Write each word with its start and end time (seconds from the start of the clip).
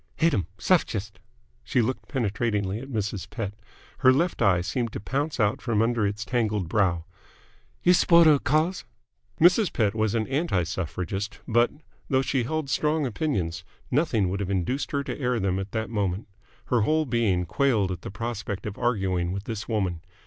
"Hate 0.15 0.33
'em! 0.33 0.47
Suff 0.57 0.83
gist!" 0.83 1.19
She 1.63 1.79
looked 1.79 2.09
penetratingly 2.09 2.79
at 2.79 2.89
Mrs. 2.89 3.29
Pett. 3.29 3.53
Her 3.99 4.11
left 4.11 4.41
eye 4.41 4.61
seemed 4.61 4.91
to 4.93 4.99
pounce 4.99 5.39
out 5.39 5.61
from 5.61 5.79
under 5.83 6.07
its 6.07 6.25
tangled 6.25 6.67
brow. 6.67 7.05
"You 7.83 7.93
S'porter 7.93 8.31
of 8.31 8.39
th' 8.39 8.43
Cause?" 8.43 8.83
Mrs. 9.39 9.71
Pett 9.71 9.93
was 9.93 10.15
an 10.15 10.25
anti 10.25 10.63
Suffragist, 10.63 11.41
but, 11.47 11.69
though 12.09 12.23
she 12.23 12.45
held 12.45 12.67
strong 12.67 13.05
opinions, 13.05 13.63
nothing 13.91 14.27
would 14.29 14.39
have 14.39 14.49
induced 14.49 14.89
her 14.89 15.03
to 15.03 15.19
air 15.19 15.39
them 15.39 15.59
at 15.59 15.71
that 15.71 15.91
moment. 15.91 16.27
Her 16.65 16.81
whole 16.81 17.05
being 17.05 17.45
quailed 17.45 17.91
at 17.91 18.01
the 18.01 18.09
prospect 18.09 18.65
of 18.65 18.79
arguing 18.79 19.31
with 19.31 19.43
this 19.43 19.67
woman. 19.67 20.01